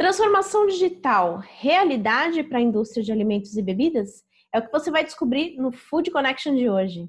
Transformação 0.00 0.66
digital, 0.66 1.42
realidade 1.46 2.42
para 2.42 2.56
a 2.56 2.62
indústria 2.62 3.04
de 3.04 3.12
alimentos 3.12 3.54
e 3.58 3.60
bebidas? 3.60 4.24
É 4.50 4.58
o 4.58 4.64
que 4.64 4.72
você 4.72 4.90
vai 4.90 5.04
descobrir 5.04 5.58
no 5.58 5.70
Food 5.70 6.10
Connection 6.10 6.54
de 6.54 6.70
hoje. 6.70 7.06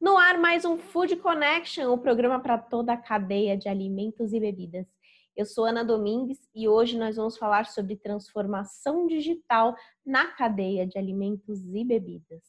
No 0.00 0.16
ar, 0.16 0.36
mais 0.38 0.64
um 0.64 0.76
Food 0.76 1.14
Connection, 1.18 1.88
o 1.88 1.98
programa 1.98 2.40
para 2.40 2.58
toda 2.58 2.94
a 2.94 2.96
cadeia 2.96 3.56
de 3.56 3.68
alimentos 3.68 4.32
e 4.32 4.40
bebidas. 4.40 4.88
Eu 5.36 5.46
sou 5.46 5.64
Ana 5.64 5.84
Domingues 5.84 6.50
e 6.52 6.68
hoje 6.68 6.98
nós 6.98 7.14
vamos 7.14 7.38
falar 7.38 7.66
sobre 7.66 7.94
transformação 7.94 9.06
digital 9.06 9.76
na 10.04 10.32
cadeia 10.32 10.84
de 10.84 10.98
alimentos 10.98 11.60
e 11.60 11.84
bebidas. 11.84 12.42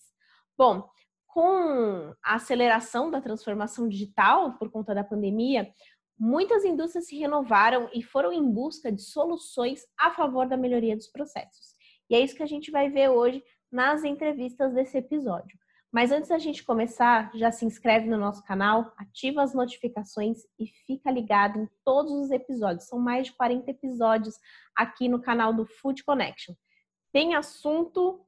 Bom, 0.58 0.90
com 1.34 2.14
a 2.24 2.36
aceleração 2.36 3.10
da 3.10 3.20
transformação 3.20 3.90
digital 3.90 4.54
por 4.54 4.70
conta 4.70 4.94
da 4.94 5.04
pandemia, 5.04 5.68
muitas 6.18 6.64
indústrias 6.64 7.08
se 7.08 7.18
renovaram 7.18 7.90
e 7.91 8.04
foram 8.04 8.32
em 8.32 8.52
busca 8.52 8.91
de 8.91 9.02
soluções 9.02 9.84
a 10.00 10.12
favor 10.12 10.48
da 10.48 10.55
melhoria 10.55 10.96
dos 10.96 11.08
processos. 11.08 11.74
E 12.08 12.14
é 12.14 12.20
isso 12.20 12.36
que 12.36 12.44
a 12.44 12.48
gente 12.48 12.70
vai 12.70 12.88
ver 12.88 13.10
hoje 13.10 13.44
nas 13.72 14.04
entrevistas 14.04 14.76
desse 14.76 14.96
episódio. 14.96 15.58
Mas 15.91 16.12
antes 16.12 16.30
da 16.30 16.38
gente 16.38 16.64
começar, 16.64 17.32
já 17.34 17.52
se 17.52 17.66
inscreve 17.66 18.08
no 18.08 18.18
nosso 18.18 18.44
canal, 18.44 18.94
ativa 18.96 19.41
as 19.41 19.55
notificações 19.55 20.38
e 20.60 20.68
fica 20.86 21.10
ligado 21.10 21.60
em 21.60 21.70
todos 21.84 22.12
os 22.12 22.30
episódios. 22.30 22.88
São 22.88 23.00
mais 23.00 23.27
de 23.27 23.34
40 23.34 23.72
episódios 23.72 24.36
aqui 24.76 25.10
no 25.10 25.20
canal 25.20 25.52
do 25.52 25.66
Food 25.66 26.04
Connection. 26.04 26.54
Tem 27.12 27.34
assunto 27.34 28.24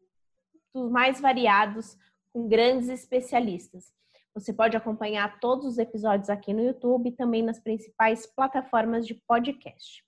dos 0.74 0.90
mais 0.90 1.22
variados 1.22 1.96
com 2.36 2.50
grandes 2.50 2.90
especialistas. 2.90 3.94
Você 4.34 4.52
pode 4.52 4.76
acompanhar 4.76 5.40
todos 5.40 5.66
os 5.66 5.78
episódios 5.78 6.30
aqui 6.30 6.54
no 6.54 6.62
YouTube 6.62 7.08
e 7.08 7.16
também 7.16 7.42
nas 7.42 7.62
principais 7.62 8.26
plataformas 8.26 9.08
de 9.08 9.14
podcast. 9.26 10.04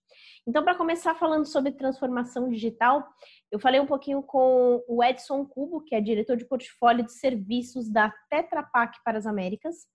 Então, 0.45 0.61
para 0.61 0.75
começar 0.75 1.15
falando 1.15 1.45
sobre 1.45 1.71
transformação 1.71 2.49
digital, 2.49 3.07
eu 3.49 3.57
falei 3.57 3.79
um 3.79 3.85
pouquinho 3.85 4.21
com 4.21 4.83
o 4.89 5.01
Edson 5.01 5.45
Cubo, 5.45 5.79
que 5.85 5.95
é 5.95 6.01
diretor 6.01 6.35
de 6.35 6.43
portfólio 6.43 7.05
de 7.05 7.13
serviços 7.13 7.89
da 7.89 8.13
Tetra 8.29 8.61
Pak 8.61 8.99
para 9.05 9.17
as 9.17 9.25
Américas. 9.25 9.87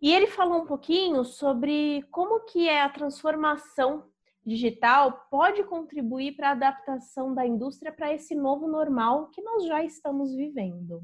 E 0.00 0.14
ele 0.14 0.26
falou 0.26 0.62
um 0.62 0.66
pouquinho 0.66 1.26
sobre 1.26 2.02
como 2.10 2.46
que 2.46 2.70
é 2.70 2.80
a 2.80 2.88
transformação 2.88 4.08
digital 4.46 5.26
pode 5.30 5.62
contribuir 5.64 6.36
para 6.36 6.48
a 6.48 6.52
adaptação 6.52 7.34
da 7.34 7.46
indústria 7.46 7.92
para 7.92 8.14
esse 8.14 8.34
novo 8.34 8.66
normal 8.66 9.28
que 9.28 9.42
nós 9.42 9.66
já 9.66 9.84
estamos 9.84 10.34
vivendo. 10.34 11.02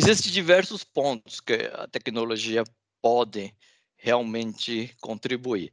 Existem 0.00 0.30
diversos 0.30 0.84
pontos 0.84 1.40
que 1.40 1.54
a 1.74 1.88
tecnologia 1.88 2.62
pode 3.02 3.52
realmente 3.96 4.94
contribuir. 5.00 5.72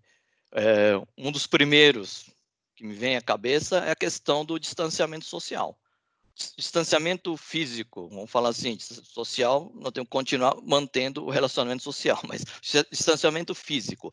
É, 0.52 0.94
um 1.16 1.32
dos 1.32 1.46
primeiros 1.46 2.32
que 2.76 2.84
me 2.84 2.96
vem 2.96 3.16
à 3.16 3.22
cabeça 3.22 3.78
é 3.86 3.92
a 3.92 3.96
questão 3.96 4.44
do 4.44 4.60
distanciamento 4.60 5.26
social. 5.26 5.80
Distanciamento 6.58 7.38
físico, 7.38 8.10
vamos 8.10 8.32
falar 8.32 8.50
assim, 8.50 8.80
social, 8.80 9.72
nós 9.76 9.92
temos 9.92 10.08
que 10.08 10.18
continuar 10.18 10.56
mantendo 10.64 11.24
o 11.24 11.30
relacionamento 11.30 11.84
social, 11.84 12.20
mas 12.28 12.44
distanciamento 12.90 13.54
físico. 13.54 14.12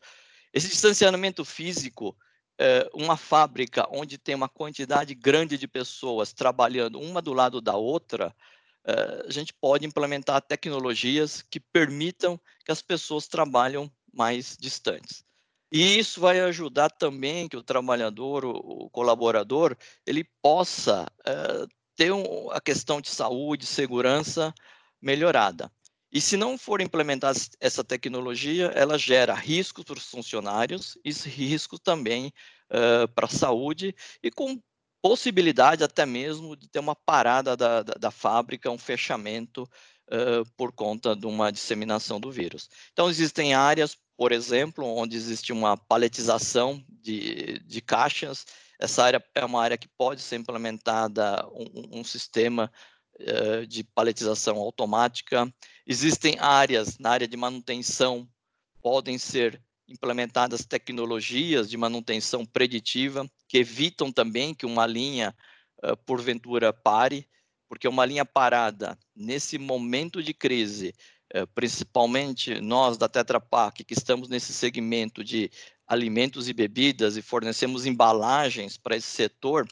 Esse 0.53 0.69
distanciamento 0.69 1.43
físico, 1.43 2.15
é, 2.59 2.87
uma 2.93 3.17
fábrica 3.17 3.89
onde 3.91 4.19
tem 4.19 4.35
uma 4.35 4.49
quantidade 4.51 5.15
grande 5.15 5.57
de 5.57 5.67
pessoas 5.67 6.35
trabalhando 6.35 7.01
uma 7.01 7.23
do 7.23 7.33
lado 7.33 7.63
da 7.63 7.77
outra, 7.77 8.37
a 8.85 9.31
gente 9.31 9.53
pode 9.55 9.87
implementar 9.87 10.43
tecnologias 10.43 11.43
que 11.43 11.61
permitam 11.61 12.41
que 12.65 12.73
as 12.73 12.83
pessoas 12.83 13.29
trabalhem 13.29 13.91
mais 14.13 14.57
distantes. 14.59 15.25
E 15.73 15.99
isso 15.99 16.21
vai 16.21 16.39
ajudar 16.41 16.91
também 16.91 17.49
que 17.49 17.57
o 17.57 17.63
trabalhador, 17.63 18.45
o, 18.45 18.91
colaborador, 18.91 19.75
ele 20.07 20.23
possa 20.43 21.07
uh, 21.21 21.67
ter 21.97 22.13
um, 22.13 22.51
a 22.51 22.61
questão 22.61 23.01
de 23.01 23.09
saúde, 23.09 23.65
segurança 23.65 24.53
melhorada. 25.01 25.73
E 26.13 26.21
se 26.21 26.37
não 26.37 26.59
for 26.59 26.83
implementada 26.83 27.39
essa 27.59 27.83
tecnologia, 27.83 28.67
ela 28.75 28.99
gera 28.99 29.33
riscos 29.33 29.83
para 29.83 29.97
os 29.97 30.11
funcionários 30.11 30.99
e 31.03 31.11
riscos 31.11 31.81
também 31.81 32.31
uh, 32.71 33.09
para 33.15 33.25
a 33.25 33.31
saúde 33.31 33.95
e 34.23 34.31
com 34.31 34.61
possibilidade 35.03 35.83
até 35.83 36.07
mesmo 36.07 36.57
de 36.57 36.69
ter 36.69 36.79
uma 36.79 36.95
parada 36.95 37.57
da, 37.57 37.83
da, 37.83 37.95
da 37.95 38.11
fábrica, 38.11 38.71
um 38.71 38.79
fechamento 38.79 39.69
uh, 40.07 40.49
por 40.57 40.73
conta 40.73 41.17
de 41.17 41.27
uma 41.27 41.51
disseminação 41.51 42.21
do 42.21 42.31
vírus. 42.31 42.71
Então, 42.93 43.11
existem 43.11 43.53
áreas, 43.53 43.99
por 44.17 44.31
exemplo, 44.31 44.87
onde 44.87 45.17
existe 45.17 45.53
uma 45.53 45.77
paletização 45.77 46.83
de, 46.89 47.59
de 47.67 47.81
caixas. 47.81 48.47
Essa 48.79 49.05
área 49.05 49.25
é 49.35 49.45
uma 49.45 49.61
área 49.61 49.77
que 49.77 49.89
pode 49.99 50.23
ser 50.23 50.37
implementada 50.37 51.45
um, 51.49 52.01
um 52.01 52.05
sistema 52.05 52.71
uh, 53.19 53.67
de 53.67 53.83
paletização 53.83 54.57
automática. 54.57 55.53
Existem 55.85 56.39
áreas 56.39 56.97
na 56.99 57.11
área 57.11 57.27
de 57.27 57.37
manutenção, 57.37 58.29
podem 58.81 59.19
ser 59.19 59.61
implementadas 59.89 60.65
tecnologias 60.65 61.69
de 61.69 61.77
manutenção 61.77 62.47
preditiva 62.47 63.29
que 63.49 63.59
evitam 63.59 64.11
também 64.11 64.55
que 64.55 64.65
uma 64.65 64.87
linha, 64.87 65.35
porventura, 66.07 66.73
pare, 66.73 67.29
porque 67.69 67.89
uma 67.89 68.05
linha 68.05 68.25
parada, 68.25 68.99
nesse 69.15 69.59
momento 69.59 70.23
de 70.23 70.33
crise, 70.33 70.95
principalmente 71.55 72.61
nós 72.61 72.97
da 72.97 73.09
Tetra 73.09 73.41
Pak, 73.41 73.85
que 73.85 73.95
estamos 73.95 74.29
nesse 74.29 74.53
segmento 74.53 75.25
de 75.25 75.51
alimentos 75.87 76.49
e 76.49 76.53
bebidas 76.53 77.17
e 77.17 77.23
fornecemos 77.23 77.87
embalagens 77.87 78.77
para 78.77 78.97
esse 78.97 79.09
setor, 79.09 79.67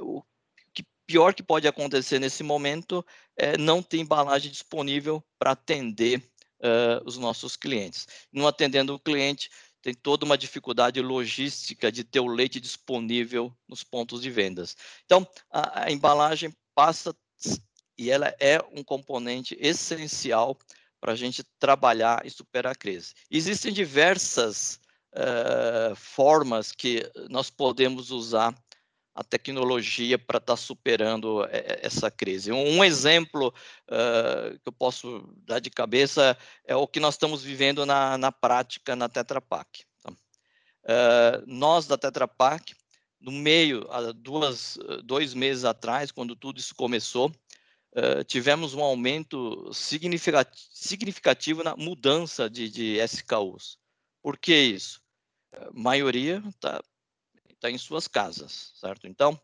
o 0.00 0.22
pior 1.06 1.34
que 1.34 1.42
pode 1.42 1.68
acontecer 1.68 2.18
nesse 2.18 2.42
momento 2.42 3.04
é 3.36 3.58
não 3.58 3.82
ter 3.82 3.98
embalagem 3.98 4.50
disponível 4.50 5.22
para 5.38 5.50
atender 5.50 6.22
uh, 6.64 7.02
os 7.04 7.18
nossos 7.18 7.56
clientes. 7.56 8.08
Não 8.32 8.46
atendendo 8.46 8.94
o 8.94 8.98
cliente, 8.98 9.50
tem 9.82 9.92
toda 9.92 10.24
uma 10.24 10.38
dificuldade 10.38 11.00
logística 11.02 11.92
de 11.92 12.02
ter 12.02 12.20
o 12.20 12.26
leite 12.26 12.58
disponível 12.58 13.54
nos 13.68 13.84
pontos 13.84 14.22
de 14.22 14.30
vendas. 14.30 14.74
Então, 15.04 15.28
a, 15.50 15.84
a 15.84 15.92
embalagem 15.92 16.50
passa 16.74 17.14
e 17.98 18.10
ela 18.10 18.34
é 18.40 18.58
um 18.72 18.82
componente 18.82 19.56
essencial 19.60 20.58
para 21.00 21.12
a 21.12 21.16
gente 21.16 21.44
trabalhar 21.58 22.24
e 22.24 22.30
superar 22.30 22.72
a 22.72 22.74
crise. 22.74 23.12
Existem 23.30 23.72
diversas 23.72 24.80
uh, 25.12 25.94
formas 25.94 26.72
que 26.72 27.02
nós 27.28 27.50
podemos 27.50 28.10
usar 28.10 28.54
a 29.14 29.22
tecnologia 29.22 30.18
para 30.18 30.38
estar 30.38 30.54
tá 30.54 30.56
superando 30.56 31.46
essa 31.80 32.10
crise. 32.10 32.50
Um 32.50 32.82
exemplo 32.82 33.54
uh, 33.88 34.58
que 34.58 34.66
eu 34.66 34.72
posso 34.72 35.32
dar 35.46 35.60
de 35.60 35.70
cabeça 35.70 36.36
é 36.66 36.74
o 36.74 36.88
que 36.88 36.98
nós 36.98 37.14
estamos 37.14 37.42
vivendo 37.42 37.86
na, 37.86 38.18
na 38.18 38.32
prática 38.32 38.96
na 38.96 39.08
Tetra 39.08 39.40
Pak. 39.40 39.84
Tá? 40.02 40.10
Uh, 40.10 41.44
nós 41.46 41.86
da 41.86 41.96
Tetra 41.96 42.26
Pak, 42.26 42.74
no 43.20 43.30
meio, 43.30 43.86
há 43.90 44.10
duas, 44.10 44.76
dois 45.04 45.32
meses 45.32 45.64
atrás, 45.64 46.10
quando 46.10 46.34
tudo 46.34 46.58
isso 46.58 46.74
começou, 46.74 47.28
uh, 47.28 48.24
tivemos 48.26 48.74
um 48.74 48.82
aumento 48.82 49.72
significativo, 49.72 50.66
significativo 50.72 51.62
na 51.62 51.76
mudança 51.76 52.50
de, 52.50 52.68
de 52.68 52.98
SKUs. 53.06 53.78
Por 54.20 54.36
que 54.36 54.56
isso? 54.56 55.00
A 55.52 55.70
maioria 55.72 56.42
está 56.48 56.82
em 57.70 57.78
suas 57.78 58.06
casas, 58.08 58.72
certo? 58.76 59.06
Então, 59.06 59.32
o 59.32 59.38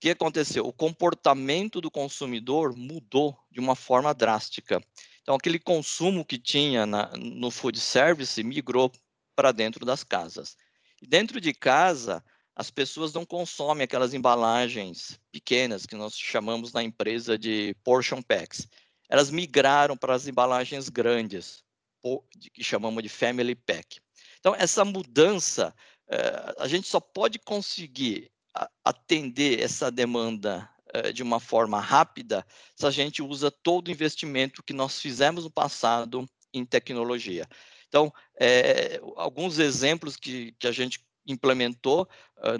que 0.00 0.10
aconteceu? 0.10 0.66
O 0.66 0.72
comportamento 0.72 1.80
do 1.80 1.90
consumidor 1.90 2.76
mudou 2.76 3.36
de 3.50 3.60
uma 3.60 3.74
forma 3.74 4.12
drástica. 4.12 4.82
Então, 5.22 5.34
aquele 5.34 5.58
consumo 5.58 6.24
que 6.24 6.38
tinha 6.38 6.86
na, 6.86 7.10
no 7.16 7.50
food 7.50 7.80
service 7.80 8.42
migrou 8.42 8.92
para 9.34 9.52
dentro 9.52 9.84
das 9.84 10.04
casas. 10.04 10.56
E 11.00 11.06
dentro 11.06 11.40
de 11.40 11.52
casa, 11.52 12.22
as 12.54 12.70
pessoas 12.70 13.12
não 13.12 13.24
consomem 13.24 13.84
aquelas 13.84 14.14
embalagens 14.14 15.20
pequenas 15.30 15.84
que 15.84 15.94
nós 15.94 16.14
chamamos 16.14 16.72
na 16.72 16.82
empresa 16.82 17.38
de 17.38 17.76
portion 17.84 18.22
packs. 18.22 18.66
Elas 19.08 19.30
migraram 19.30 19.96
para 19.96 20.14
as 20.14 20.26
embalagens 20.26 20.88
grandes, 20.88 21.62
que 22.52 22.62
chamamos 22.62 23.02
de 23.02 23.08
family 23.08 23.54
pack. 23.54 24.00
Então, 24.38 24.54
essa 24.54 24.84
mudança 24.84 25.74
a 26.58 26.68
gente 26.68 26.86
só 26.86 27.00
pode 27.00 27.38
conseguir 27.38 28.30
atender 28.84 29.60
essa 29.60 29.90
demanda 29.90 30.68
eh, 30.94 31.12
de 31.12 31.22
uma 31.22 31.40
forma 31.40 31.80
rápida 31.80 32.46
se 32.74 32.86
a 32.86 32.90
gente 32.90 33.22
usa 33.22 33.50
todo 33.50 33.88
o 33.88 33.90
investimento 33.90 34.62
que 34.62 34.72
nós 34.72 35.00
fizemos 35.00 35.44
no 35.44 35.50
passado 35.50 36.26
em 36.54 36.64
tecnologia. 36.64 37.46
Então, 37.88 38.12
é, 38.40 39.00
alguns 39.16 39.58
exemplos 39.58 40.16
que, 40.16 40.52
que 40.58 40.66
a 40.66 40.72
gente 40.72 41.00
implementou. 41.26 42.08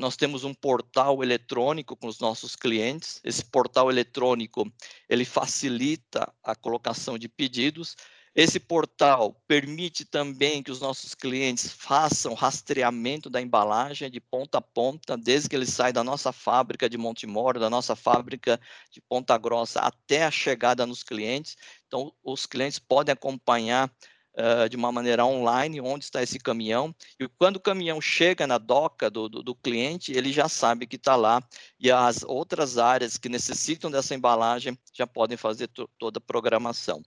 Nós 0.00 0.16
temos 0.16 0.42
um 0.42 0.52
portal 0.52 1.22
eletrônico 1.22 1.96
com 1.96 2.08
os 2.08 2.18
nossos 2.18 2.56
clientes. 2.56 3.20
Esse 3.22 3.44
portal 3.44 3.90
eletrônico 3.90 4.70
ele 5.08 5.24
facilita 5.24 6.32
a 6.42 6.54
colocação 6.54 7.16
de 7.16 7.28
pedidos. 7.28 7.96
Esse 8.36 8.60
portal 8.60 9.34
permite 9.48 10.04
também 10.04 10.62
que 10.62 10.70
os 10.70 10.78
nossos 10.78 11.14
clientes 11.14 11.72
façam 11.72 12.34
rastreamento 12.34 13.30
da 13.30 13.40
embalagem 13.40 14.10
de 14.10 14.20
ponta 14.20 14.58
a 14.58 14.60
ponta, 14.60 15.16
desde 15.16 15.48
que 15.48 15.56
ele 15.56 15.64
sai 15.64 15.90
da 15.90 16.04
nossa 16.04 16.30
fábrica 16.32 16.86
de 16.86 16.98
Montemoro, 16.98 17.58
da 17.58 17.70
nossa 17.70 17.96
fábrica 17.96 18.60
de 18.92 19.00
Ponta 19.00 19.38
Grossa, 19.38 19.80
até 19.80 20.24
a 20.24 20.30
chegada 20.30 20.84
nos 20.84 21.02
clientes. 21.02 21.56
Então, 21.86 22.12
os 22.22 22.44
clientes 22.44 22.78
podem 22.78 23.14
acompanhar 23.14 23.90
uh, 24.34 24.68
de 24.68 24.76
uma 24.76 24.92
maneira 24.92 25.24
online 25.24 25.80
onde 25.80 26.04
está 26.04 26.22
esse 26.22 26.38
caminhão. 26.38 26.94
E 27.18 27.26
quando 27.38 27.56
o 27.56 27.60
caminhão 27.60 28.02
chega 28.02 28.46
na 28.46 28.58
doca 28.58 29.08
do, 29.10 29.30
do, 29.30 29.42
do 29.42 29.54
cliente, 29.54 30.12
ele 30.12 30.30
já 30.30 30.46
sabe 30.46 30.86
que 30.86 30.96
está 30.96 31.16
lá. 31.16 31.42
E 31.80 31.90
as 31.90 32.22
outras 32.22 32.76
áreas 32.76 33.16
que 33.16 33.30
necessitam 33.30 33.90
dessa 33.90 34.14
embalagem 34.14 34.78
já 34.92 35.06
podem 35.06 35.38
fazer 35.38 35.70
toda 35.98 36.18
a 36.18 36.20
programação. 36.20 37.02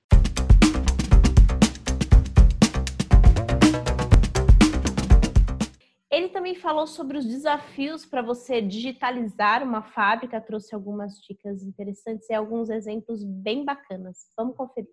Ele 6.19 6.27
também 6.27 6.54
falou 6.54 6.86
sobre 6.86 7.18
os 7.18 7.24
desafios 7.24 8.06
para 8.06 8.21
você 8.21 8.62
digitalizar 8.62 9.63
uma 9.63 9.81
fábrica, 9.81 10.42
trouxe 10.42 10.75
algumas 10.75 11.18
dicas 11.21 11.63
interessantes 11.63 12.30
e 12.30 12.33
alguns 12.33 12.69
exemplos 12.69 13.24
bem 13.24 13.63
bacanas. 13.63 14.27
Vamos 14.36 14.54
conferir. 14.57 14.89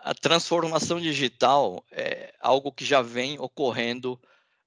A 0.00 0.12
transformação 0.12 0.98
digital 0.98 1.84
é 1.92 2.34
algo 2.40 2.72
que 2.72 2.84
já 2.84 3.00
vem 3.00 3.38
ocorrendo 3.38 4.14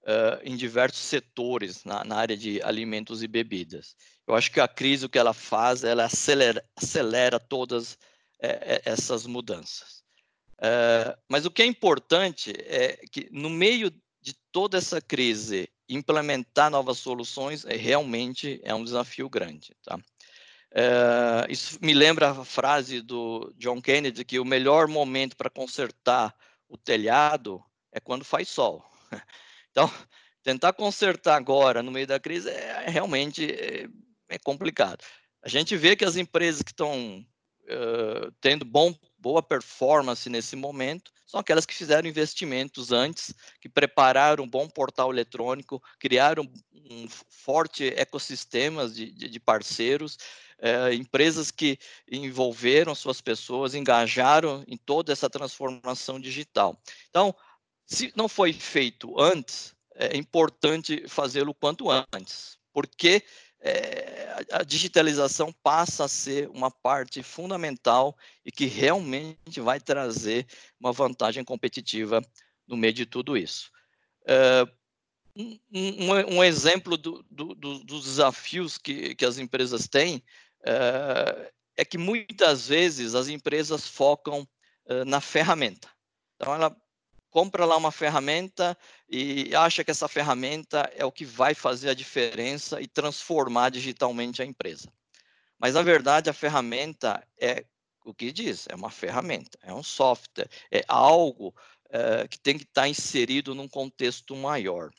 uh, 0.04 0.40
em 0.42 0.56
diversos 0.56 1.02
setores 1.02 1.84
na, 1.84 2.06
na, 2.06 2.16
área 2.16 2.38
de 2.38 2.62
alimentos 2.64 3.22
e 3.22 3.28
bebidas. 3.28 3.94
Eu 4.26 4.34
acho 4.34 4.50
que 4.50 4.62
a 4.62 4.70
crise 4.70 5.06
o 5.06 5.10
que 5.10 5.20
ela 5.20 5.34
faz, 5.34 5.84
ela 5.84 6.06
acelera, 6.06 6.64
acelera 6.78 7.42
todas 7.42 7.98
é, 8.40 8.82
essas 8.86 9.26
mudanças. 9.26 9.95
Uh, 10.60 11.18
mas 11.30 11.46
o 11.46 11.52
que 11.52 11.62
é 11.62 11.66
importante 11.66 12.54
é 12.66 13.00
que, 13.12 13.28
no 13.32 13.50
meio 13.50 13.92
de 14.22 14.34
toda 14.52 14.78
essa 14.78 15.02
crise, 15.02 15.70
implementar 15.88 16.70
novas 16.70 16.98
soluções 16.98 17.66
é, 17.66 17.76
realmente 17.76 18.60
é 18.64 18.74
um 18.74 18.84
desafio 18.84 19.30
grande. 19.30 19.76
Tá? 19.84 19.98
Uh, 19.98 21.46
isso 21.50 21.78
me 21.82 21.94
lembra 21.94 22.32
a 22.32 22.46
frase 22.46 23.02
do 23.02 23.54
John 23.58 23.82
Kennedy 23.82 24.26
que 24.26 24.40
o 24.40 24.46
melhor 24.46 24.88
momento 24.88 25.36
para 25.38 25.50
consertar 25.50 26.36
o 26.68 26.78
telhado 26.78 27.64
é 27.92 28.00
quando 28.00 28.26
faz 28.26 28.50
sol. 28.50 28.84
Então, 29.78 29.92
tentar 30.42 30.72
consertar 30.72 31.36
agora, 31.36 31.84
no 31.84 31.92
meio 31.92 32.08
da 32.08 32.18
crise, 32.18 32.50
é, 32.50 32.86
é 32.86 32.90
realmente 32.90 33.46
é, 33.52 33.90
é 34.30 34.40
complicado. 34.40 35.04
A 35.44 35.50
gente 35.50 35.76
vê 35.76 35.98
que 35.98 36.06
as 36.06 36.16
empresas 36.16 36.62
que 36.62 36.72
estão 36.72 37.20
uh, 37.64 38.32
tendo 38.40 38.64
bom 38.64 38.96
boa 39.26 39.42
performance 39.42 40.30
nesse 40.30 40.56
momento 40.56 41.12
são 41.26 41.40
aquelas 41.40 41.66
que 41.66 41.74
fizeram 41.74 42.08
investimentos 42.08 42.92
antes, 42.92 43.34
que 43.60 43.68
prepararam 43.68 44.44
um 44.44 44.48
bom 44.48 44.70
portal 44.70 45.12
eletrônico, 45.12 45.82
criaram 46.00 46.48
um 46.72 47.08
forte 47.10 47.88
ecossistema 47.98 48.88
de, 48.88 49.12
de, 49.12 49.28
de 49.28 49.40
parceiros, 49.40 50.20
é, 50.60 50.94
empresas 50.94 51.50
que 51.50 51.80
envolveram 52.10 52.94
suas 52.94 53.20
pessoas, 53.20 53.74
engajaram 53.74 54.64
em 54.68 54.78
toda 54.78 55.12
essa 55.12 55.28
transformação 55.28 56.20
digital. 56.20 56.80
Então, 57.10 57.34
se 57.84 58.14
não 58.16 58.30
foi 58.30 58.54
feito 58.54 59.20
antes, 59.20 59.74
é 59.96 60.16
importante 60.16 61.04
fazê-lo 61.08 61.56
quanto 61.56 61.88
antes, 61.90 62.60
porque 62.72 63.24
é, 63.66 64.46
a 64.52 64.64
digitalização 64.64 65.52
passa 65.64 66.06
a 66.06 66.08
ser 66.08 66.48
uma 66.50 66.70
parte 66.70 67.24
fundamental 67.24 68.16
e 68.46 68.52
que 68.52 68.66
realmente 68.66 69.60
vai 69.60 69.80
trazer 69.80 70.46
uma 70.80 70.92
vantagem 70.92 71.44
competitiva 71.44 72.22
no 72.68 72.78
meio 72.78 72.94
de 72.94 73.06
tudo 73.06 73.36
isso. 73.36 73.72
É, 74.28 74.68
um, 75.36 76.38
um, 76.38 76.44
exemplo 76.44 76.96
do, 76.96 77.26
do, 77.30 77.56
do, 77.56 77.80
dos 77.80 78.04
desafios 78.06 78.78
que, 78.78 79.16
que 79.16 79.26
as 79.26 79.38
empresas 79.38 79.88
têm 79.88 80.24
é, 80.64 81.52
é 81.78 81.84
que 81.84 81.98
muitas 81.98 82.68
vezes 82.68 83.16
as 83.16 83.28
empresas 83.28 83.88
focam 83.88 84.48
é, 84.86 85.04
na 85.04 85.20
ferramenta. 85.20 85.90
Então, 86.36 86.54
ela 86.54 86.76
compra 87.36 87.66
lá 87.66 87.76
uma 87.76 87.92
ferramenta 87.92 88.78
e 89.10 89.54
acha 89.54 89.84
que 89.84 89.92
essa 89.92 90.08
ferramenta 90.08 90.90
é 90.96 91.04
o 91.04 91.12
que 91.12 91.26
vai 91.26 91.54
fazer 91.54 91.90
a 91.90 91.94
diferença 91.94 92.80
e 92.80 92.88
transformar 92.88 93.72
digitalmente 93.72 94.42
a 94.42 94.46
empresa. 94.46 94.88
Mas, 95.60 95.74
na 95.74 95.82
verdade, 95.82 96.30
a 96.30 96.34
ferramenta 96.34 97.22
é 97.38 97.66
o 98.06 98.14
que 98.14 98.32
diz, 98.32 98.68
é 98.70 98.76
uma 98.76 98.90
ferramenta, 98.90 99.60
é 99.64 99.74
um 99.74 99.84
software, 99.84 100.50
é 100.72 100.86
algo 100.88 101.54
é, 101.90 102.26
que 102.26 102.40
tem 102.40 102.58
que 102.58 102.64
estar 102.64 102.88
inserido 102.88 103.54
num 103.54 103.68
contexto 103.68 104.34
maior. 104.34 104.90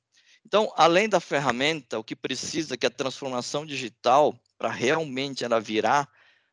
Então, 0.44 0.71
além 0.77 1.09
da 1.09 1.21
ferramenta, 1.21 1.99
o 1.99 2.05
que 2.05 2.15
precisa 2.15 2.77
que 2.77 2.85
a 2.85 2.91
transformação 2.91 3.65
digital, 3.65 4.38
para 4.59 4.69
realmente 4.69 5.43
ela 5.43 5.59
virar, 5.59 6.06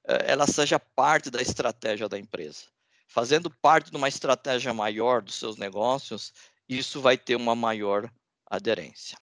é, 0.08 0.32
ela 0.32 0.48
seja 0.48 0.80
parte 0.80 1.30
da 1.30 1.42
estratégia 1.42 2.08
da 2.08 2.18
empresa 2.18 2.73
fazendo 3.14 3.48
parte 3.62 3.92
de 3.92 3.98
uma 3.98 4.08
estratégia 4.08 4.74
maior 4.74 5.22
dos 5.22 5.36
seus 5.36 5.56
negócios, 5.56 6.34
isso 6.68 7.00
vai 7.00 7.16
ter 7.16 7.36
uma 7.36 7.56
maior 7.56 8.10
aderência. 8.50 9.16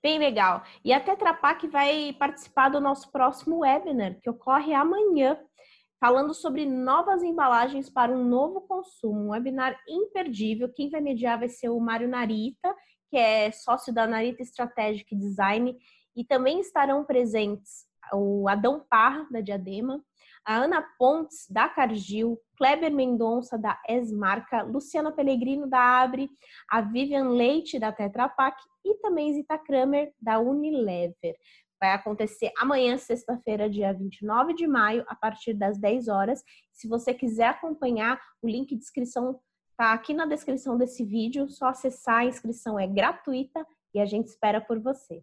Bem 0.00 0.18
legal. 0.20 0.62
E 0.84 0.92
a 0.92 1.00
Tetra 1.00 1.34
Pak 1.34 1.66
vai 1.66 2.14
participar 2.16 2.68
do 2.68 2.80
nosso 2.80 3.10
próximo 3.10 3.60
webinar, 3.60 4.20
que 4.22 4.30
ocorre 4.30 4.72
amanhã, 4.72 5.36
falando 5.98 6.32
sobre 6.32 6.64
novas 6.64 7.24
embalagens 7.24 7.90
para 7.90 8.12
um 8.12 8.22
novo 8.22 8.60
consumo. 8.60 9.18
Um 9.18 9.30
webinar 9.30 9.76
imperdível. 9.88 10.72
Quem 10.72 10.90
vai 10.90 11.00
mediar 11.00 11.40
vai 11.40 11.48
ser 11.48 11.70
o 11.70 11.80
Mário 11.80 12.06
Narita, 12.06 12.72
que 13.10 13.16
é 13.16 13.50
sócio 13.50 13.92
da 13.92 14.06
Narita 14.06 14.42
Strategic 14.42 15.12
Design 15.16 15.76
e 16.16 16.24
também 16.24 16.60
estarão 16.60 17.04
presentes 17.04 17.86
o 18.12 18.48
Adão 18.48 18.84
Parra, 18.88 19.26
da 19.30 19.40
Diadema, 19.40 20.02
a 20.44 20.56
Ana 20.56 20.82
Pontes, 20.98 21.46
da 21.48 21.68
Cargill, 21.68 22.38
Kleber 22.56 22.92
Mendonça, 22.92 23.56
da 23.56 23.80
Esmarca, 23.88 24.62
Luciana 24.62 25.10
Pellegrino, 25.10 25.66
da 25.66 26.02
Abre, 26.02 26.28
a 26.70 26.80
Vivian 26.82 27.30
Leite, 27.30 27.78
da 27.78 27.90
Tetra 27.90 28.28
Pak 28.28 28.62
e 28.84 28.94
também 28.96 29.32
Zita 29.32 29.56
Kramer, 29.56 30.12
da 30.20 30.38
Unilever. 30.38 31.34
Vai 31.80 31.92
acontecer 31.92 32.52
amanhã, 32.58 32.96
sexta-feira, 32.96 33.68
dia 33.68 33.92
29 33.92 34.54
de 34.54 34.66
maio, 34.66 35.04
a 35.08 35.14
partir 35.14 35.54
das 35.54 35.78
10 35.78 36.08
horas. 36.08 36.42
Se 36.72 36.86
você 36.88 37.12
quiser 37.12 37.48
acompanhar, 37.48 38.20
o 38.42 38.48
link 38.48 38.68
de 38.68 38.82
inscrição 38.82 39.40
está 39.70 39.92
aqui 39.92 40.14
na 40.14 40.26
descrição 40.26 40.78
desse 40.78 41.04
vídeo. 41.04 41.48
Só 41.48 41.66
acessar, 41.66 42.20
a 42.20 42.24
inscrição 42.26 42.78
é 42.78 42.86
gratuita 42.86 43.66
e 43.92 44.00
a 44.00 44.06
gente 44.06 44.28
espera 44.28 44.60
por 44.60 44.78
você. 44.78 45.22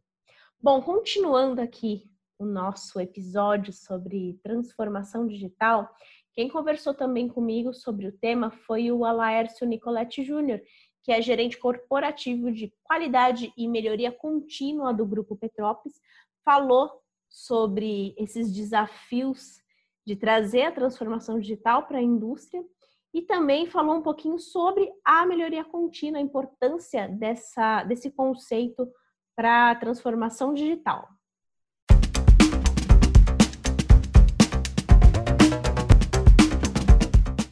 Bom, 0.64 0.80
continuando 0.80 1.60
aqui 1.60 2.08
o 2.38 2.46
nosso 2.46 3.00
episódio 3.00 3.74
sobre 3.74 4.40
transformação 4.44 5.26
digital, 5.26 5.90
quem 6.34 6.48
conversou 6.48 6.94
também 6.94 7.28
comigo 7.28 7.74
sobre 7.74 8.06
o 8.06 8.12
tema 8.12 8.52
foi 8.52 8.92
o 8.92 9.04
Alaércio 9.04 9.66
Nicoletti 9.66 10.24
Júnior, 10.24 10.62
que 11.04 11.12
é 11.12 11.20
gerente 11.20 11.58
corporativo 11.58 12.52
de 12.52 12.72
qualidade 12.84 13.52
e 13.58 13.68
melhoria 13.68 14.12
contínua 14.12 14.94
do 14.94 15.04
Grupo 15.04 15.36
Petrópolis, 15.36 16.00
falou 16.46 16.92
sobre 17.28 18.14
esses 18.16 18.54
desafios 18.54 19.64
de 20.06 20.16
trazer 20.16 20.66
a 20.66 20.72
transformação 20.72 21.40
digital 21.40 21.88
para 21.88 21.98
a 21.98 22.04
indústria 22.04 22.64
e 23.12 23.24
também 23.24 23.66
falou 23.66 23.96
um 23.96 24.04
pouquinho 24.04 24.38
sobre 24.38 24.92
a 25.04 25.26
melhoria 25.26 25.66
contínua, 25.66 26.20
a 26.20 26.24
importância 26.24 27.08
dessa, 27.08 27.84
desse 27.84 28.12
conceito 28.12 28.88
para 29.36 29.72
a 29.72 29.76
transformação 29.76 30.54
digital. 30.54 31.10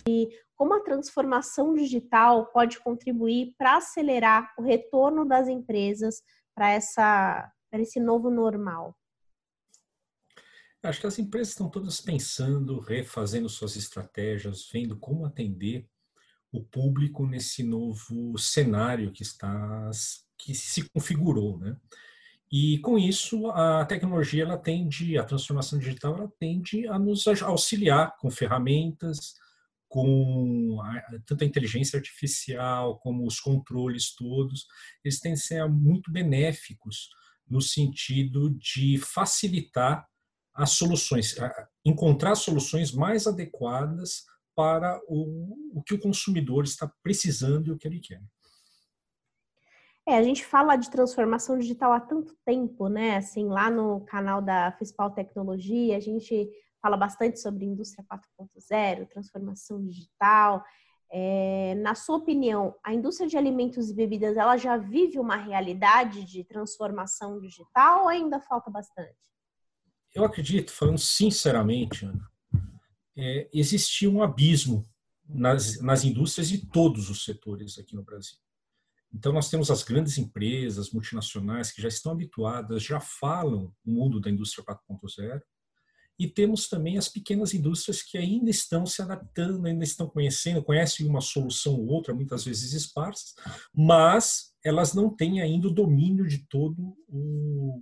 E 0.07 0.29
como 0.55 0.73
a 0.73 0.81
transformação 0.81 1.73
digital 1.73 2.47
pode 2.47 2.79
contribuir 2.79 3.53
para 3.57 3.77
acelerar 3.77 4.53
o 4.57 4.61
retorno 4.61 5.25
das 5.25 5.47
empresas 5.47 6.21
para 6.53 6.71
essa 6.71 7.51
para 7.69 7.81
esse 7.81 7.99
novo 7.99 8.29
normal? 8.31 8.97
Acho 10.81 11.01
que 11.01 11.07
as 11.07 11.19
empresas 11.19 11.49
estão 11.49 11.69
todas 11.69 12.01
pensando, 12.01 12.79
refazendo 12.79 13.49
suas 13.49 13.75
estratégias, 13.75 14.67
vendo 14.71 14.97
como 14.97 15.25
atender 15.25 15.87
o 16.51 16.63
público 16.63 17.25
nesse 17.25 17.63
novo 17.63 18.37
cenário 18.37 19.11
que 19.11 19.23
está 19.23 19.89
que 20.37 20.55
se 20.55 20.89
configurou, 20.89 21.57
né? 21.59 21.75
E 22.51 22.79
com 22.79 22.97
isso, 22.97 23.47
a 23.51 23.85
tecnologia 23.85 24.43
ela 24.43 24.57
tende, 24.57 25.17
a 25.17 25.23
transformação 25.23 25.77
digital 25.77 26.15
ela 26.15 26.31
tende 26.39 26.87
a 26.87 26.97
nos 26.97 27.27
auxiliar 27.27 28.17
com 28.17 28.31
ferramentas, 28.31 29.35
com 29.87 30.79
a, 30.81 31.19
tanto 31.25 31.43
a 31.43 31.47
inteligência 31.47 31.97
artificial 31.97 32.97
como 32.99 33.25
os 33.27 33.39
controles 33.39 34.15
todos, 34.15 34.65
eles 35.03 35.19
têm 35.19 35.33
que 35.33 35.39
ser 35.39 35.67
muito 35.67 36.11
benéficos 36.11 37.09
no 37.47 37.61
sentido 37.61 38.51
de 38.51 38.97
facilitar 38.97 40.07
as 40.53 40.71
soluções, 40.71 41.35
encontrar 41.85 42.35
soluções 42.35 42.91
mais 42.91 43.25
adequadas 43.27 44.23
para 44.59 44.99
o, 45.07 45.79
o 45.79 45.81
que 45.81 45.93
o 45.93 45.99
consumidor 45.99 46.65
está 46.65 46.91
precisando 47.01 47.67
e 47.67 47.71
o 47.71 47.77
que 47.77 47.87
ele 47.87 48.01
quer. 48.01 48.21
É, 50.05 50.17
a 50.17 50.21
gente 50.21 50.45
fala 50.45 50.75
de 50.75 50.89
transformação 50.89 51.57
digital 51.57 51.93
há 51.93 51.99
tanto 52.01 52.35
tempo, 52.43 52.89
né? 52.89 53.15
Assim, 53.15 53.47
lá 53.47 53.69
no 53.69 54.01
canal 54.01 54.41
da 54.41 54.73
Fispal 54.73 55.11
Tecnologia, 55.11 55.95
a 55.95 55.99
gente 56.01 56.49
fala 56.81 56.97
bastante 56.97 57.39
sobre 57.39 57.63
indústria 57.63 58.05
4.0, 58.11 59.07
transformação 59.07 59.81
digital. 59.81 60.61
É, 61.09 61.75
na 61.75 61.95
sua 61.95 62.17
opinião, 62.17 62.75
a 62.83 62.93
indústria 62.93 63.29
de 63.29 63.37
alimentos 63.37 63.89
e 63.89 63.95
bebidas 63.95 64.35
ela 64.35 64.57
já 64.57 64.75
vive 64.75 65.19
uma 65.19 65.37
realidade 65.37 66.25
de 66.25 66.43
transformação 66.43 67.39
digital 67.39 68.01
ou 68.01 68.09
ainda 68.09 68.41
falta 68.41 68.69
bastante? 68.69 69.15
Eu 70.13 70.25
acredito, 70.25 70.69
falando 70.69 70.97
sinceramente, 70.97 72.03
Ana, 72.03 72.28
é, 73.17 73.49
existia 73.53 74.09
um 74.09 74.21
abismo 74.21 74.87
nas, 75.27 75.79
nas 75.81 76.03
indústrias 76.03 76.49
de 76.49 76.65
todos 76.67 77.09
os 77.09 77.23
setores 77.23 77.77
aqui 77.77 77.95
no 77.95 78.03
Brasil. 78.03 78.37
Então, 79.13 79.33
nós 79.33 79.49
temos 79.49 79.71
as 79.71 79.83
grandes 79.83 80.17
empresas 80.17 80.91
multinacionais 80.91 81.71
que 81.71 81.81
já 81.81 81.87
estão 81.87 82.11
habituadas, 82.11 82.83
já 82.83 82.99
falam 82.99 83.73
o 83.85 83.91
mundo 83.91 84.19
da 84.19 84.29
indústria 84.29 84.63
4.0, 84.63 85.41
e 86.19 86.27
temos 86.27 86.67
também 86.67 86.97
as 86.97 87.07
pequenas 87.07 87.53
indústrias 87.53 88.03
que 88.03 88.17
ainda 88.17 88.49
estão 88.49 88.85
se 88.85 89.01
adaptando, 89.01 89.65
ainda 89.65 89.85
estão 89.85 90.07
conhecendo, 90.07 90.61
conhecem 90.61 91.07
uma 91.07 91.21
solução 91.21 91.75
ou 91.75 91.87
outra, 91.87 92.13
muitas 92.13 92.43
vezes 92.43 92.73
esparsas, 92.73 93.33
mas 93.73 94.53
elas 94.63 94.93
não 94.93 95.09
têm 95.09 95.41
ainda 95.41 95.69
o 95.69 95.73
domínio 95.73 96.27
de 96.27 96.45
todo 96.49 96.97
o 97.07 97.81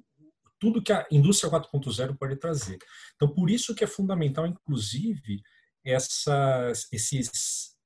tudo 0.59 0.81
que 0.81 0.91
a 0.91 1.05
indústria 1.11 1.51
4.0 1.51 2.17
pode 2.17 2.35
trazer. 2.37 2.77
Então, 3.15 3.33
por 3.33 3.49
isso 3.49 3.75
que 3.75 3.83
é 3.83 3.87
fundamental, 3.87 4.45
inclusive, 4.45 5.41
essas, 5.83 6.87
esses 6.91 7.77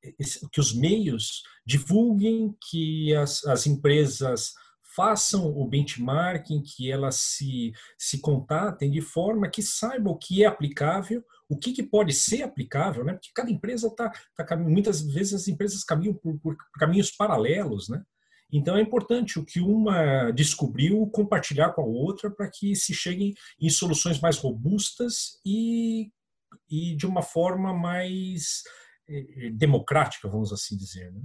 que 0.52 0.60
os 0.60 0.74
meios 0.74 1.44
divulguem, 1.66 2.56
que 2.70 3.14
as, 3.16 3.46
as 3.46 3.68
empresas 3.68 4.54
façam 4.96 5.46
o 5.46 5.68
benchmarking, 5.68 6.62
que 6.62 6.92
elas 6.92 7.16
se, 7.16 7.72
se 7.98 8.20
contatem 8.20 8.92
de 8.92 9.02
forma 9.02 9.50
que 9.50 9.62
saibam 9.62 10.14
o 10.14 10.18
que 10.18 10.44
é 10.44 10.48
aplicável, 10.48 11.24
o 11.48 11.58
que, 11.58 11.72
que 11.72 11.84
pode 11.84 12.14
ser 12.14 12.44
aplicável, 12.44 13.04
né? 13.04 13.14
porque 13.14 13.30
cada 13.34 13.50
empresa 13.50 13.88
está 13.88 14.12
tá, 14.36 14.58
muitas 14.58 15.02
vezes 15.02 15.34
as 15.34 15.48
empresas 15.48 15.84
caminham 15.84 16.14
por, 16.14 16.38
por, 16.40 16.58
caminhos 16.78 17.12
paralelos, 17.12 17.90
né? 17.90 18.02
Então 18.52 18.76
é 18.76 18.82
importante 18.82 19.40
o 19.40 19.46
que 19.46 19.60
uma 19.60 20.32
descobriu 20.32 21.08
compartilhar 21.08 21.72
com 21.74 21.82
a 21.82 21.86
outra 21.86 22.30
para 22.30 22.50
que 22.50 22.76
se 22.76 22.94
cheguem 22.94 23.34
em 23.60 23.70
soluções 23.70 24.20
mais 24.20 24.38
robustas 24.38 25.40
e, 25.46 26.12
e 26.70 26.96
de 26.96 27.06
uma 27.06 27.22
forma 27.22 27.74
mais 27.74 28.64
eh, 29.10 29.50
democrática, 29.52 30.28
vamos 30.28 30.52
assim 30.52 30.76
dizer. 30.76 31.12
Né? 31.12 31.22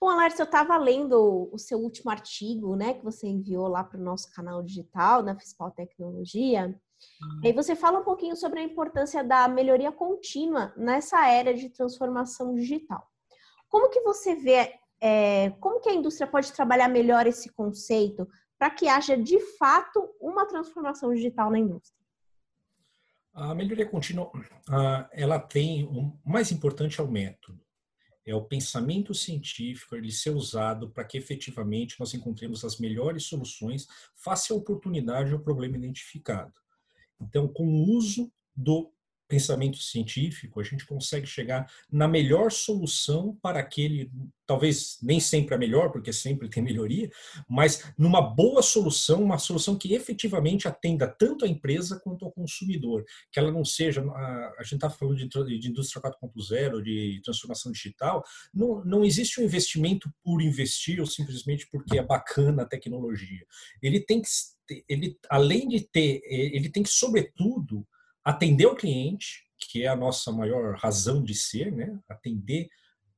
Bom, 0.00 0.08
Alércio, 0.08 0.42
eu 0.42 0.46
estava 0.46 0.76
lendo 0.76 1.48
o 1.52 1.58
seu 1.58 1.78
último 1.78 2.10
artigo, 2.10 2.76
né, 2.76 2.94
que 2.94 3.04
você 3.04 3.26
enviou 3.26 3.66
lá 3.68 3.82
para 3.82 3.98
o 3.98 4.02
nosso 4.02 4.30
canal 4.32 4.62
digital, 4.62 5.22
na 5.22 5.38
Fispal 5.38 5.70
Tecnologia. 5.70 6.66
Uhum. 6.66 7.40
E 7.42 7.46
aí 7.48 7.52
você 7.52 7.74
fala 7.74 8.00
um 8.00 8.04
pouquinho 8.04 8.36
sobre 8.36 8.60
a 8.60 8.62
importância 8.62 9.24
da 9.24 9.48
melhoria 9.48 9.90
contínua 9.90 10.72
nessa 10.76 11.28
era 11.28 11.54
de 11.54 11.68
transformação 11.70 12.54
digital. 12.54 13.06
Como 13.68 13.90
que 13.90 14.00
você 14.02 14.34
vê, 14.36 14.74
é, 15.00 15.50
como 15.60 15.80
que 15.80 15.88
a 15.88 15.94
indústria 15.94 16.26
pode 16.26 16.52
trabalhar 16.52 16.88
melhor 16.88 17.26
esse 17.26 17.52
conceito 17.52 18.28
para 18.58 18.70
que 18.70 18.88
haja 18.88 19.16
de 19.16 19.38
fato 19.58 20.08
uma 20.20 20.46
transformação 20.46 21.12
digital 21.12 21.50
na 21.50 21.58
indústria? 21.58 22.04
A 23.34 23.54
melhoria 23.54 23.84
contínua, 23.84 24.30
ela 25.12 25.40
tem 25.40 25.84
o 25.84 26.16
mais 26.24 26.52
importante 26.52 27.00
é 27.00 27.02
o 27.02 27.10
método, 27.10 27.60
é 28.24 28.34
o 28.34 28.44
pensamento 28.44 29.12
científico 29.12 29.96
ele 29.96 30.12
ser 30.12 30.30
usado 30.30 30.88
para 30.90 31.04
que 31.04 31.18
efetivamente 31.18 31.98
nós 31.98 32.14
encontremos 32.14 32.64
as 32.64 32.78
melhores 32.78 33.24
soluções 33.24 33.86
face 34.14 34.52
à 34.52 34.56
oportunidade 34.56 35.34
ou 35.34 35.40
problema 35.40 35.76
identificado. 35.76 36.54
Então, 37.20 37.48
com 37.48 37.66
o 37.66 37.96
uso 37.96 38.32
do 38.54 38.93
pensamento 39.28 39.78
científico, 39.78 40.60
a 40.60 40.62
gente 40.62 40.86
consegue 40.86 41.26
chegar 41.26 41.70
na 41.90 42.06
melhor 42.06 42.50
solução 42.50 43.36
para 43.42 43.60
aquele, 43.60 44.10
talvez 44.46 44.98
nem 45.02 45.18
sempre 45.18 45.54
a 45.54 45.58
melhor, 45.58 45.90
porque 45.90 46.12
sempre 46.12 46.48
tem 46.48 46.62
melhoria, 46.62 47.10
mas 47.48 47.92
numa 47.98 48.20
boa 48.20 48.62
solução, 48.62 49.22
uma 49.22 49.38
solução 49.38 49.76
que 49.76 49.94
efetivamente 49.94 50.68
atenda 50.68 51.06
tanto 51.06 51.44
a 51.44 51.48
empresa 51.48 52.00
quanto 52.00 52.24
ao 52.24 52.32
consumidor, 52.32 53.04
que 53.32 53.38
ela 53.38 53.50
não 53.50 53.64
seja, 53.64 54.02
a, 54.02 54.62
gente 54.62 54.74
está 54.74 54.90
falando 54.90 55.16
de, 55.16 55.58
de 55.58 55.68
indústria 55.68 56.02
4.0, 56.02 56.82
de 56.82 57.20
transformação 57.24 57.72
digital, 57.72 58.22
não, 58.52 58.84
não 58.84 59.04
existe 59.04 59.40
um 59.40 59.44
investimento 59.44 60.12
por 60.22 60.42
investir 60.42 61.00
ou 61.00 61.06
simplesmente 61.06 61.66
porque 61.70 61.98
é 61.98 62.02
bacana 62.02 62.62
a 62.62 62.66
tecnologia. 62.66 63.44
Ele 63.82 64.00
tem 64.00 64.20
que 64.20 64.28
ele, 64.88 65.18
além 65.28 65.68
de 65.68 65.80
ter, 65.80 66.22
ele 66.24 66.70
tem 66.70 66.82
que, 66.82 66.88
sobretudo, 66.88 67.86
atender 68.24 68.66
o 68.66 68.74
cliente, 68.74 69.44
que 69.58 69.82
é 69.82 69.88
a 69.88 69.96
nossa 69.96 70.32
maior 70.32 70.76
razão 70.76 71.22
de 71.22 71.34
ser, 71.34 71.70
né? 71.70 71.98
atender 72.08 72.68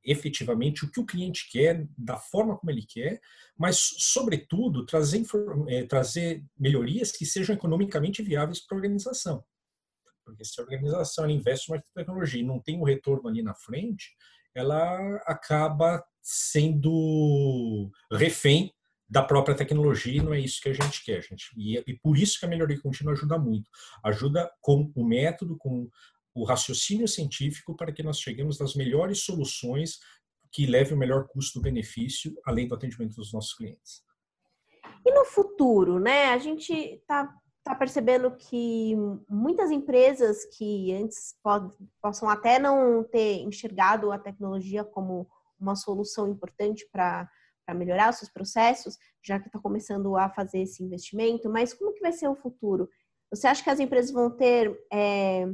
efetivamente 0.03 0.85
o 0.85 0.91
que 0.91 0.99
o 0.99 1.05
cliente 1.05 1.49
quer, 1.51 1.85
da 1.97 2.17
forma 2.17 2.57
como 2.57 2.71
ele 2.71 2.85
quer, 2.87 3.19
mas, 3.57 3.77
sobretudo, 3.97 4.85
trazer, 4.85 5.21
é, 5.67 5.83
trazer 5.83 6.45
melhorias 6.57 7.11
que 7.11 7.25
sejam 7.25 7.55
economicamente 7.55 8.23
viáveis 8.23 8.59
para 8.65 8.75
a 8.75 8.79
organização. 8.79 9.43
Porque 10.23 10.45
se 10.45 10.59
a 10.59 10.63
organização 10.63 11.29
investe 11.29 11.69
mais 11.69 11.83
tecnologia 11.93 12.41
e 12.41 12.45
não 12.45 12.59
tem 12.59 12.77
um 12.77 12.83
retorno 12.83 13.27
ali 13.27 13.41
na 13.41 13.53
frente, 13.53 14.15
ela 14.55 15.17
acaba 15.25 16.03
sendo 16.21 17.91
refém 18.11 18.73
da 19.09 19.23
própria 19.23 19.55
tecnologia 19.55 20.17
e 20.17 20.23
não 20.23 20.33
é 20.33 20.39
isso 20.39 20.61
que 20.61 20.69
a 20.69 20.73
gente 20.73 21.03
quer, 21.03 21.21
gente. 21.21 21.49
E, 21.55 21.77
e 21.87 21.93
por 21.99 22.17
isso 22.17 22.39
que 22.39 22.45
a 22.45 22.49
melhoria 22.49 22.79
contínua 22.81 23.13
ajuda 23.13 23.37
muito. 23.39 23.69
Ajuda 24.03 24.51
com 24.61 24.91
o 24.95 25.05
método, 25.05 25.57
com 25.57 25.89
o 26.33 26.43
raciocínio 26.43 27.07
científico 27.07 27.75
para 27.75 27.91
que 27.91 28.03
nós 28.03 28.19
cheguemos 28.19 28.61
às 28.61 28.75
melhores 28.75 29.23
soluções 29.23 29.99
que 30.51 30.65
levem 30.65 30.93
o 30.93 30.97
melhor 30.97 31.27
custo-benefício, 31.27 32.33
além 32.45 32.67
do 32.67 32.75
atendimento 32.75 33.15
dos 33.15 33.33
nossos 33.33 33.53
clientes. 33.53 34.03
E 35.05 35.13
no 35.13 35.25
futuro, 35.25 35.99
né? 35.99 36.25
A 36.27 36.37
gente 36.37 36.73
está 36.73 37.33
tá 37.63 37.75
percebendo 37.75 38.31
que 38.35 38.95
muitas 39.29 39.71
empresas 39.71 40.45
que 40.57 40.93
antes 40.93 41.35
pod, 41.43 41.73
possam 42.01 42.29
até 42.29 42.59
não 42.59 43.03
ter 43.03 43.41
enxergado 43.41 44.11
a 44.11 44.19
tecnologia 44.19 44.83
como 44.83 45.27
uma 45.59 45.75
solução 45.75 46.29
importante 46.29 46.87
para 46.91 47.29
para 47.67 47.75
melhorar 47.75 48.09
os 48.09 48.15
seus 48.15 48.31
processos, 48.31 48.97
já 49.21 49.37
que 49.37 49.47
está 49.47 49.59
começando 49.59 50.15
a 50.15 50.29
fazer 50.29 50.59
esse 50.59 50.81
investimento, 50.81 51.49
mas 51.49 51.73
como 51.73 51.93
que 51.93 51.99
vai 51.99 52.13
ser 52.13 52.29
o 52.29 52.35
futuro? 52.35 52.89
Você 53.29 53.45
acha 53.45 53.61
que 53.61 53.69
as 53.69 53.81
empresas 53.81 54.09
vão 54.09 54.31
ter 54.31 54.73
é, 54.91 55.45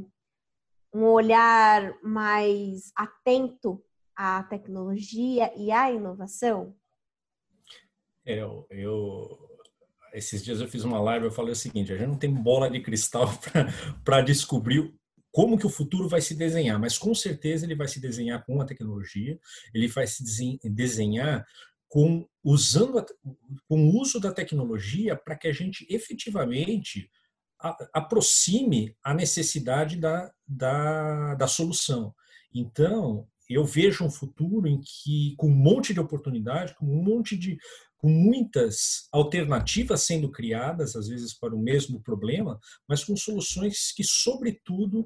um 0.93 1.05
olhar 1.05 1.91
mais 2.03 2.91
atento 2.95 3.83
à 4.15 4.43
tecnologia 4.43 5.51
e 5.57 5.71
à 5.71 5.91
inovação? 5.91 6.75
É, 8.23 8.39
eu, 8.39 8.67
eu, 8.69 9.49
esses 10.13 10.43
dias 10.43 10.61
eu 10.61 10.67
fiz 10.67 10.83
uma 10.83 11.01
live, 11.01 11.25
eu 11.25 11.31
falei 11.31 11.53
o 11.53 11.55
seguinte, 11.55 11.91
a 11.91 11.97
gente 11.97 12.09
não 12.09 12.17
tem 12.17 12.31
bola 12.31 12.69
de 12.69 12.79
cristal 12.79 13.25
para 14.05 14.21
descobrir 14.21 14.93
como 15.31 15.57
que 15.57 15.65
o 15.65 15.69
futuro 15.69 16.07
vai 16.07 16.21
se 16.21 16.35
desenhar, 16.35 16.79
mas 16.79 16.95
com 16.95 17.15
certeza 17.15 17.65
ele 17.65 17.75
vai 17.75 17.87
se 17.87 17.99
desenhar 17.99 18.45
com 18.45 18.61
a 18.61 18.65
tecnologia, 18.65 19.39
ele 19.73 19.87
vai 19.87 20.05
se 20.05 20.23
desenhar 20.63 21.43
com 21.93 22.27
usando 22.43 22.97
a, 22.97 23.05
com 23.67 23.85
o 23.85 24.01
uso 24.01 24.19
da 24.19 24.33
tecnologia 24.33 25.15
para 25.15 25.35
que 25.35 25.47
a 25.47 25.53
gente 25.53 25.85
efetivamente 25.87 27.07
a, 27.61 27.77
aproxime 27.93 28.97
a 29.03 29.13
necessidade 29.13 29.97
da, 29.97 30.33
da, 30.47 31.35
da 31.35 31.47
solução. 31.47 32.11
Então, 32.51 33.27
eu 33.47 33.63
vejo 33.63 34.03
um 34.03 34.09
futuro 34.09 34.67
em 34.67 34.81
que, 34.81 35.35
com 35.37 35.49
um 35.49 35.55
monte 35.55 35.93
de 35.93 35.99
oportunidade, 35.99 36.73
com 36.73 36.87
um 36.87 37.03
monte 37.03 37.37
de 37.37 37.59
com 37.95 38.09
muitas 38.09 39.07
alternativas 39.11 40.01
sendo 40.01 40.31
criadas, 40.31 40.95
às 40.95 41.07
vezes 41.07 41.37
para 41.37 41.55
o 41.55 41.61
mesmo 41.61 42.01
problema, 42.01 42.59
mas 42.89 43.03
com 43.03 43.15
soluções 43.15 43.91
que, 43.91 44.03
sobretudo, 44.03 45.05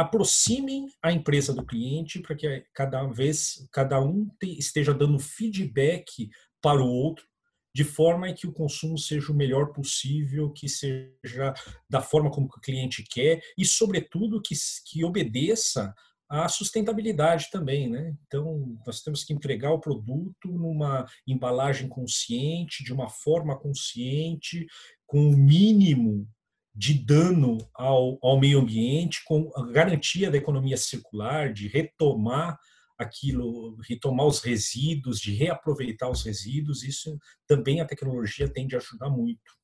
aproximem 0.00 0.88
a 1.02 1.12
empresa 1.12 1.52
do 1.52 1.64
cliente 1.64 2.20
para 2.20 2.34
que 2.34 2.64
cada 2.72 3.06
vez 3.06 3.68
cada 3.70 4.00
um 4.00 4.30
esteja 4.42 4.94
dando 4.94 5.18
feedback 5.18 6.30
para 6.62 6.82
o 6.82 6.88
outro 6.88 7.26
de 7.74 7.84
forma 7.84 8.32
que 8.32 8.46
o 8.46 8.52
consumo 8.52 8.96
seja 8.96 9.30
o 9.30 9.36
melhor 9.36 9.72
possível, 9.74 10.50
que 10.50 10.70
seja 10.70 11.52
da 11.88 12.00
forma 12.00 12.30
como 12.30 12.46
o 12.46 12.60
cliente 12.60 13.04
quer 13.08 13.42
e, 13.56 13.64
sobretudo, 13.64 14.40
que, 14.42 14.54
que 14.86 15.04
obedeça 15.04 15.94
à 16.28 16.48
sustentabilidade 16.48 17.48
também. 17.52 17.88
Né? 17.88 18.16
Então, 18.26 18.76
nós 18.86 19.02
temos 19.02 19.22
que 19.22 19.34
entregar 19.34 19.70
o 19.70 19.80
produto 19.80 20.48
numa 20.48 21.06
embalagem 21.26 21.88
consciente, 21.88 22.82
de 22.82 22.92
uma 22.92 23.08
forma 23.08 23.56
consciente, 23.56 24.66
com 25.06 25.28
o 25.28 25.36
mínimo 25.36 26.26
de 26.74 26.94
dano 26.94 27.58
ao, 27.74 28.18
ao 28.22 28.38
meio 28.38 28.60
ambiente, 28.60 29.22
com 29.24 29.50
a 29.56 29.66
garantia 29.66 30.30
da 30.30 30.36
economia 30.36 30.76
circular, 30.76 31.52
de 31.52 31.68
retomar 31.68 32.58
aquilo, 32.98 33.76
retomar 33.88 34.26
os 34.26 34.40
resíduos, 34.40 35.18
de 35.18 35.34
reaproveitar 35.34 36.10
os 36.10 36.22
resíduos, 36.22 36.84
isso 36.84 37.18
também 37.46 37.80
a 37.80 37.86
tecnologia 37.86 38.48
tende 38.48 38.74
a 38.74 38.78
ajudar 38.78 39.08
muito. 39.08 39.58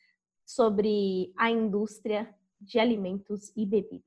sobre 0.46 1.32
a 1.36 1.50
indústria 1.50 2.32
de 2.60 2.78
alimentos 2.78 3.52
e 3.56 3.66
bebidas. 3.66 4.06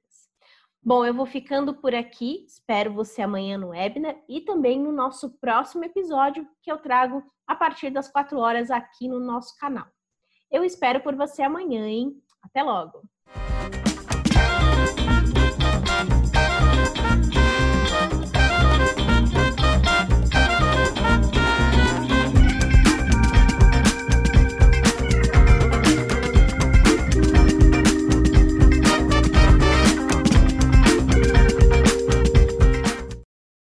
Bom, 0.84 1.06
eu 1.06 1.13
vou 1.13 1.28
ficando 1.28 1.75
por 1.75 1.94
aqui. 1.94 2.44
Espero 2.48 2.92
você 2.92 3.22
amanhã 3.22 3.56
no 3.58 3.70
webinar 3.70 4.16
e 4.28 4.42
também 4.42 4.80
no 4.80 4.92
nosso 4.92 5.30
próximo 5.38 5.86
episódio 5.86 6.48
que 6.63 6.72
eu 6.72 6.80
trago 6.80 7.24
a 7.46 7.56
partir 7.56 7.92
das 7.92 8.12
quatro 8.12 8.40
horas 8.40 8.72
aqui 8.72 9.08
no 9.08 9.20
nosso 9.20 9.56
canal. 9.58 9.86
Eu 10.50 10.63
espero 10.63 11.00
por 11.01 11.16
você 11.16 11.44
amanhã, 11.44 11.88
hein? 11.88 12.20
Até 12.42 12.63
logo! 12.63 13.04